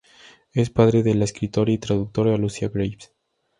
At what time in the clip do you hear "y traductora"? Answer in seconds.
1.71-2.35